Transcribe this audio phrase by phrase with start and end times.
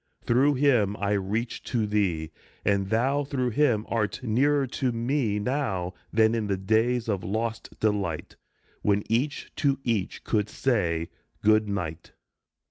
[0.25, 2.31] Through him I reach to thee,
[2.65, 7.79] and thou Through him art nearer to me now Than in the days of lost
[7.79, 8.35] delight
[8.81, 11.11] When each to each could say,"
[11.43, 12.13] Good night."